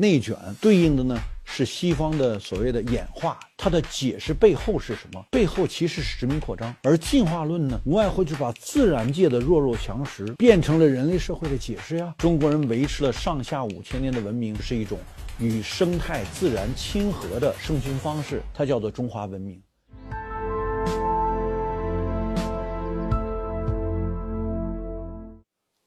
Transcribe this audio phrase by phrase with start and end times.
[0.00, 1.14] 内卷对应的呢
[1.44, 5.22] 是西方的所谓的演化，它的解释背后是什么？
[5.30, 12.14] 背后其实是殖民扩张，而进化论呢，无外乎就把自然界的弱肉强食变成了人类社会的解释呀。
[12.16, 14.98] 中国人维持了上下五千年的文明，是一种
[15.38, 19.60] 与生态自然亲和的生存方式，它叫做中华文明。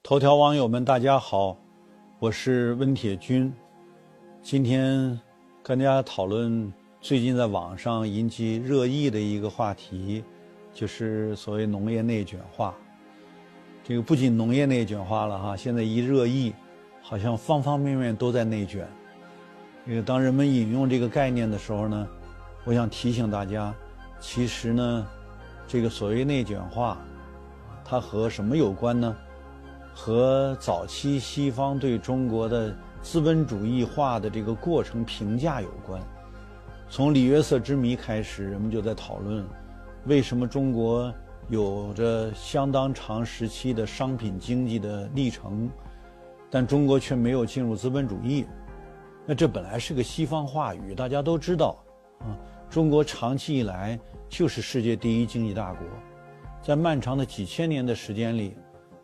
[0.04, 1.57] 头条网友们，大家好，
[2.20, 3.52] 我是温铁军。
[4.44, 5.18] 今天
[5.64, 10.22] 跟大家讨论最近在网上引起热议的一个话题，
[10.73, 12.76] 就是所谓农业内卷化。
[13.86, 16.53] 这个不仅农业内卷化了哈，现在一热议，
[17.02, 18.86] 好像方方面面都在内卷。
[19.88, 22.05] 这个当人们引用这个概念的时候呢，
[22.66, 23.73] 我想提醒大家，
[24.20, 25.08] 其实呢，
[25.70, 26.98] 这个所谓内卷化，
[27.86, 29.16] 它和什么有关呢？
[29.95, 36.02] 和早期西方对中国的资本主义化的这个过程评价有关。
[36.89, 39.45] 从里约瑟之谜开始，人们就在讨论，
[40.05, 41.13] 为什么中国
[41.50, 45.69] 有着相当长时期的商品经济的历程，
[46.50, 48.45] 但中国却没有进入资本主义？
[49.25, 51.78] 那这本来是个西方话语，大家都知道
[52.19, 52.31] 啊。
[52.69, 55.85] 中国长期以来就是世界第一经济大国，
[56.61, 58.56] 在漫长的几千年的时间里。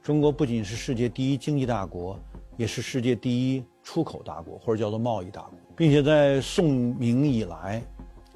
[0.01, 2.17] 中国不仅是世界第一经济大国，
[2.55, 7.81] 也是世界第一出口大国，或者叫做贸易大国，并且在宋明以来，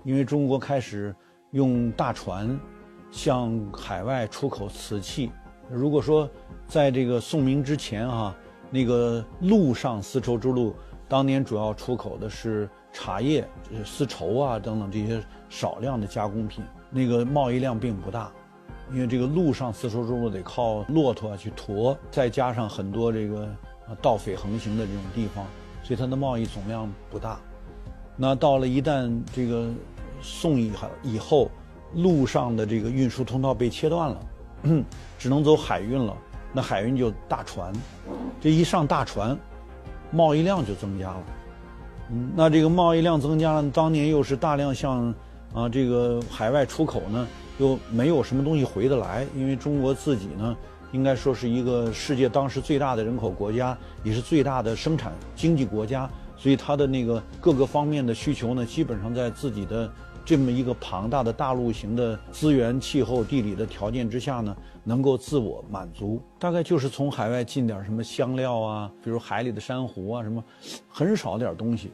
[0.03, 1.15] 因为中国开始
[1.51, 2.59] 用大船
[3.11, 5.29] 向海外出口瓷器。
[5.69, 6.27] 如果说
[6.65, 8.35] 在这个宋明之前啊，
[8.71, 10.73] 那个陆上丝绸之路
[11.07, 13.47] 当年主要出口的是茶叶、
[13.85, 18.31] 丝绸啊等等这些少量的加工品，那个贸易量并不大。
[18.91, 23.47] 因为这个路上丝绸之路得靠骆驼去驮，再加上很多这个
[23.87, 25.45] 啊盗匪横行的这种地方，
[25.83, 27.39] 所以它的贸易总量不大。
[28.15, 29.69] 那到了一旦这个
[30.21, 31.49] 宋以以后，
[31.95, 34.25] 路上的这个运输通道被切断了，
[35.17, 36.15] 只能走海运了。
[36.53, 37.73] 那海运就大船，
[38.39, 39.37] 这一上大船，
[40.11, 41.23] 贸易量就增加了。
[42.11, 45.13] 嗯，那这个贸易量增加了，当年又是大量向
[45.53, 47.27] 啊这个海外出口呢。
[47.59, 50.57] 又没有什么东西回得来，因为中国自己呢，
[50.93, 59.91] 应该说是一个世界当时最大的人口国家，也是最大的生产经济国家，所以它的那个各个方面的需求呢，基本上在自己的
[60.23, 66.21] 这么一个庞大的大陆型的资源、气候、地理的条件之下呢，能够自我满足。
[66.37, 70.43] 大概就是从海外进点什么香料啊，比如海里的珊瑚啊，什么
[70.87, 71.91] 很少点东西。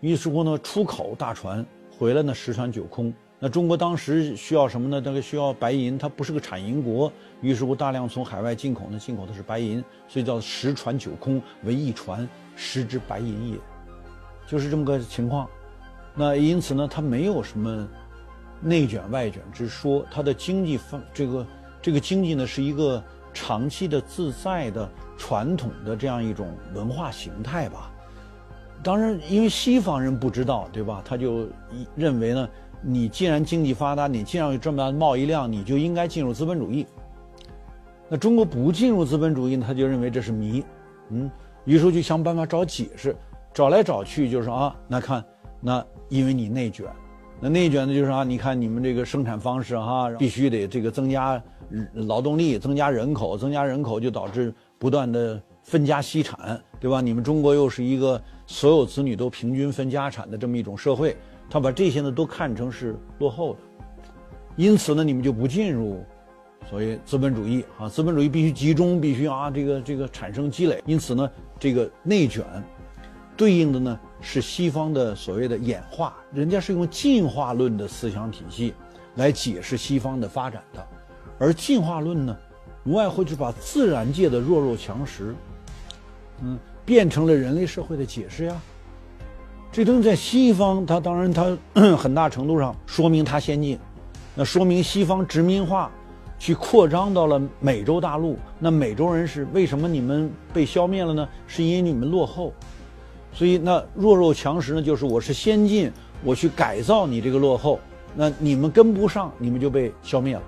[0.00, 1.64] 于是乎呢，出口大船
[1.98, 3.10] 回来呢，十船九空。
[3.44, 5.02] 那中国当时需要什么呢？
[5.04, 7.12] 那个需要白银，它不是个产银国，
[7.42, 13.58] 于是乎大量从海外进口呢，进口的是白银，所以叫十船九空为一船，十之白银也，
[14.46, 15.46] 就是这么个情况。
[16.14, 17.86] 那因此呢，它没有什么
[18.62, 21.46] 内卷外卷之说，它的经济方这个
[21.82, 24.88] 这个经济呢，是一个长期的自在的
[25.18, 27.92] 传统的这样一种文化形态吧。
[28.82, 31.02] 当然，因为西方人不知道，对吧？
[31.04, 31.46] 他就
[31.94, 32.48] 认为呢。
[32.86, 36.86] 你既然经济发达，你既然有这么大的贸易量，你就应该进入资本主义。
[38.10, 40.62] 那中国不进入资本主义，他就认为这是谜，
[41.08, 41.30] 嗯，
[41.64, 43.16] 于是就想办法找解释，
[43.54, 45.24] 找来找去就是啊，那看，
[45.62, 46.86] 那因为你内卷，
[47.40, 51.42] 那内卷的就是啊，你看你们这个生产方式哈，必须得这个增加
[51.94, 57.00] 劳动力，增加人口，增加人口就导致不断的分家析产，对吧？
[57.00, 61.16] 你们中国又是一个所有子女都平均分家产的这么一种社会。
[61.48, 63.60] 他把这些呢都看成是落后的，
[64.56, 66.04] 因此呢，你们就不进入
[66.68, 70.82] 所谓资本主义啊，资本主义必须集中，必须啊，这个这个产生积累。
[70.86, 72.44] 因此呢，这个内卷
[73.36, 78.74] 对应的呢是西方的所谓的演化，人家是用进化论的思想体系
[79.16, 80.86] 来解释西方的发展的，
[81.38, 82.36] 而进化论呢，
[82.84, 85.34] 无外乎就是把自然界的弱肉强食，
[86.42, 88.60] 嗯，变成了人类社会的解释呀。
[89.74, 91.58] 这东西在西方，它当然它
[91.98, 93.76] 很大程度上说明它先进，
[94.32, 95.90] 那说明西方殖民化
[96.38, 98.38] 去扩张到了美洲大陆。
[98.60, 101.28] 那美洲人是为什么你们被消灭了呢？
[101.48, 102.52] 是因为你们落后，
[103.32, 105.90] 所以那弱肉强食呢，就是我是先进，
[106.22, 107.80] 我去改造你这个落后，
[108.14, 110.42] 那你们跟不上，你们就被消灭了。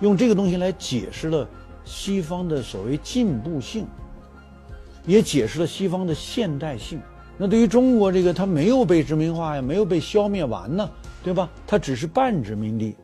[0.00, 1.46] 用这个东西来解释了
[1.84, 3.86] 西方的所谓进步性，
[5.04, 6.98] 也解释了西方的现代性。
[7.42, 10.86] 那对于中国这个，它没有被殖民化呀，没有被消灭完呢，
[11.24, 11.48] 对吧？
[11.66, 12.94] 它只是半殖民地，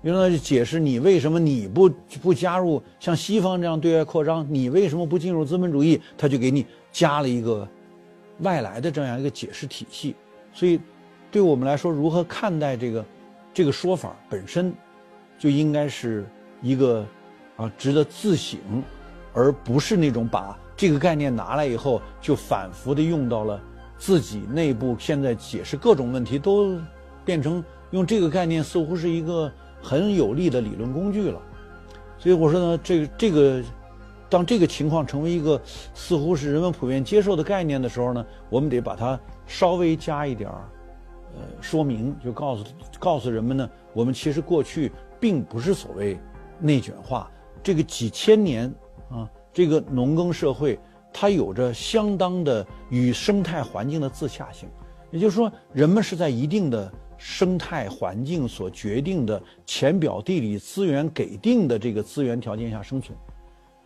[0.00, 1.90] 用来解释你为什么你不
[2.22, 6.00] 不加入像西方这样对外扩张，你为什么不进入资本主义？
[6.16, 7.68] 他就给你加了一个
[8.38, 10.16] 外来的这样一个解释体系。
[10.54, 10.80] 所以，
[11.30, 13.04] 对我们来说，如何看待这个
[13.52, 14.72] 这个说法本身，
[15.38, 16.24] 就应该是
[16.62, 17.06] 一个
[17.58, 18.58] 啊值得自省，
[19.34, 23.60] 而不是那种把这个概念拿来以后就反复的用到了
[24.02, 24.96] 自己内部。
[24.98, 26.76] 现在解释各种问题都
[27.24, 31.40] 变成用这个概念，似乎是一个很有力的理论工具了。
[32.18, 33.62] 所以我说呢，这个这个。
[34.32, 35.60] 当这个情况成为一个
[35.92, 40.64] 似乎是人们普遍接受的概念的时候呢，我们得把它稍微加一点儿，
[41.34, 42.64] 呃，说明，就告诉
[42.98, 44.90] 告诉人们呢，我们其实过去
[45.20, 46.18] 并不是所谓
[46.58, 47.30] 内卷化，
[47.62, 48.74] 这个几千年
[49.10, 50.80] 啊，这个农耕社会
[51.12, 54.68] 它有着相当的与生态环境的自洽性，
[55.10, 63.16] 也就是说，人们是在一定的生态环境所决定的浅表地理资源给定的这个资源条件下生存。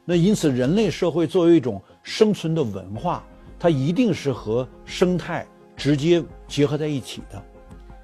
[0.05, 3.25] 那因此，人类社会作为一种生存的文化，
[3.59, 5.45] 它一定是和生态
[5.77, 7.43] 直接结合在一起的。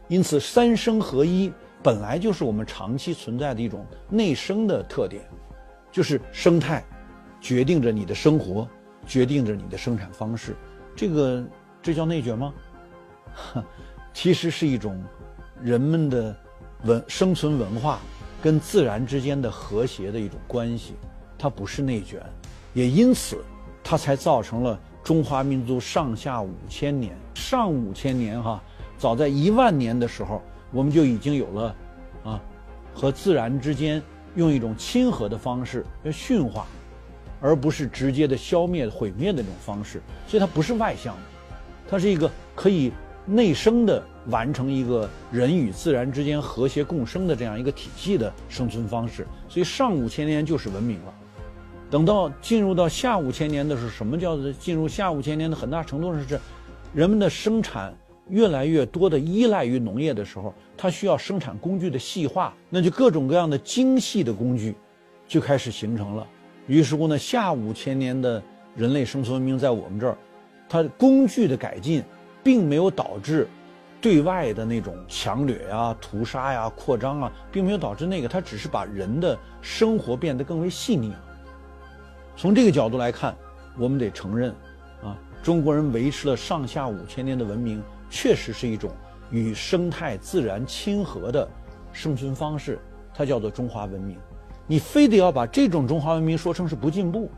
[0.08, 5.22] 因此，三生合一本来就是我们长期存在的一种内生的特点，
[5.90, 6.84] 就是生态
[7.40, 8.68] 决定着你的生活，
[9.06, 10.56] 决定着你的生产方式。
[10.94, 11.44] 这个
[11.82, 12.52] 这叫内卷吗？
[14.12, 15.02] 其实是一种
[15.60, 16.37] 人们的
[16.84, 17.99] 文生存文化
[18.43, 20.94] 跟自然之间的和谐的一种关系。
[21.38, 22.22] 它不是内卷，
[22.72, 23.43] 也因此，
[23.82, 27.16] 它才造成了中华民族上下五千年。
[27.34, 28.62] 上五千年哈，
[28.96, 30.40] 早在一万年的时候，
[30.70, 31.76] 我们就已经有了，
[32.22, 32.40] 啊，
[32.94, 34.00] 和自然之间
[34.37, 36.66] 用一种亲和的方式要驯化，
[37.42, 40.00] 而不是直接的消灭毁灭的那种方式。
[40.26, 41.22] 所以它不是外向的，
[41.90, 42.92] 它是一个可以
[43.26, 49.26] 内生的完成一个人与自然之间和谐共生的这样一个体系的生存方式。
[49.48, 51.12] 所以上五千年就是文明了。
[51.90, 56.40] 等到进入到下五千年的时候，什么叫做进入下五千年的很大程度上是，
[56.94, 57.94] 人们的生产
[58.30, 64.74] 越来越多的依赖于农业的时候，它需要生产工具的细化，那就各种各样的精细的工具
[65.28, 66.26] 就开始形成了。
[66.67, 68.43] 于是乎呢，下五千年的
[68.76, 70.17] 人类生存文明在我们这儿，
[70.69, 72.03] 它工具的改进，
[72.43, 73.49] 并没有导致
[74.00, 81.25] 对外的那种强掠呀、屠杀呀、扩张啊，并没有导致那个，它只是把人的生活变得更为细腻了。
[82.37, 83.37] 从这个角度来看，
[83.79, 84.50] 我们得承认，
[85.03, 88.91] 啊，中国人维持了上下五千年的文明，确实是一种
[89.31, 91.49] 与生态自然亲和的
[91.93, 92.79] 生存方式，
[93.12, 94.17] 它叫做中华文明。
[94.72, 97.30] 你非得要把这种中华文明说成是不进步，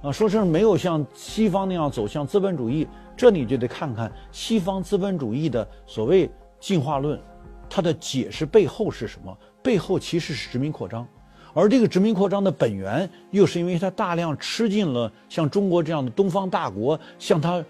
[0.00, 7.20] 啊，说成没有像西方那样走向资本主义，这你就得看看西方资本主义的所谓进化论，
[7.68, 9.36] 它的解释背后是什么？
[9.62, 11.06] 背后其实是殖民扩张。
[11.52, 17.62] 而这个殖民扩张的本源，又是因为它大量吃进了像中国这样的东方大国向它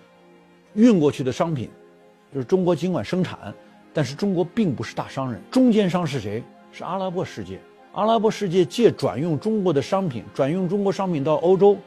[0.74, 1.68] 运过去的商品，
[2.32, 3.52] 就是中国尽管生产，
[3.92, 6.40] 但是中国并不是大商人，中间商是谁？
[6.70, 7.58] 是阿拉伯世界。
[7.96, 11.78] 阿拉伯世界借转用中国的商品，转用中国商品到欧洲，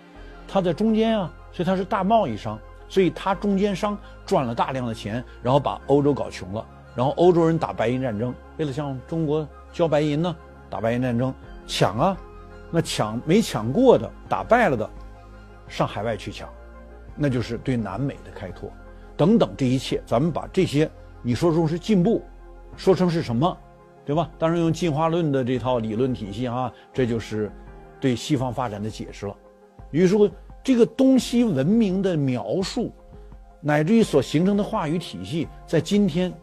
[0.47, 2.57] 它在中间啊，所以它是大贸易商，
[2.87, 3.95] 所以它中间商
[4.25, 6.65] 赚了大量的钱，然后把欧洲搞穷了，
[6.95, 10.35] 然后欧洲人打白银战争，为了向中国交白银呢，
[10.67, 11.31] 打白银战争。
[11.67, 12.17] 抢啊，
[12.71, 14.89] 那抢没抢过的、打败了的，
[15.67, 16.49] 上海外去抢，
[17.15, 18.71] 那就是对南美的开拓，
[19.15, 20.89] 等等这一切，咱们把这些
[21.21, 22.23] 你说成是进步，
[22.75, 23.55] 说成是什么，
[24.09, 24.27] 对吧？
[24.39, 27.51] 当然用进化论的这套理论体系啊，这就是
[28.01, 29.35] 对西方发展的解释了。
[29.91, 30.27] 于是乎，
[30.63, 32.91] 这个东西文明的描述，
[33.61, 36.33] 乃至于所形成的话语体系，在今天。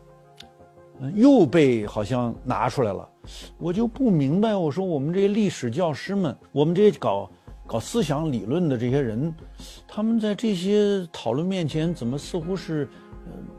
[1.15, 3.07] 又被好像拿出来了，
[3.59, 4.55] 我就不明白。
[4.55, 7.29] 我说我们这些历史教师们，我们这些搞
[7.67, 9.35] 搞思想理论的这些人，
[9.87, 12.89] 他们在这些讨论面前，怎么似乎是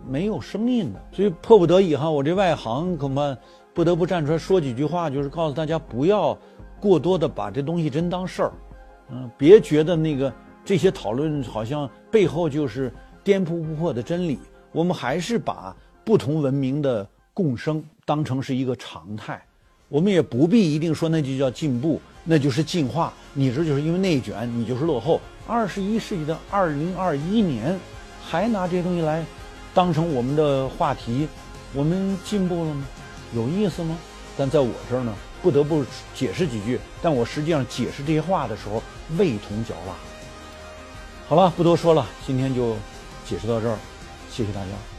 [0.08, 1.00] 没有声音的？
[1.12, 3.38] 所以迫不得已哈，我这外行恐怕
[3.78, 6.36] 不得不站出来说几句话，就是告诉大家不要
[6.80, 8.52] 过多的把这东西真当事儿，
[9.12, 10.34] 嗯，别觉得那个
[10.66, 12.92] 这些讨论好像背后就是
[13.24, 14.40] 颠扑不破的真理。
[14.72, 17.08] 我们还是把不同文明的。
[17.36, 19.40] 共生当成是一个常态，
[19.90, 23.14] 我们也不必一定说那就叫进步，那就是进化。
[23.32, 25.22] 你这就是因为内卷，你就是落后。
[25.46, 27.80] 二十一世纪的二零二一年，
[28.26, 29.24] 还拿这些东西来
[29.72, 31.28] 当成我们的话题，
[31.76, 32.88] 我们进步了吗？
[33.34, 33.98] 有意思吗？
[34.38, 36.80] 但在我这儿呢，不得不解释几句。
[37.02, 38.82] 但我实际上解释这些话的时候，
[39.18, 39.94] 味同嚼蜡。
[41.28, 42.76] 好了，不多说了，今天就
[43.28, 43.78] 解释到这儿，
[44.30, 44.97] 谢谢大家。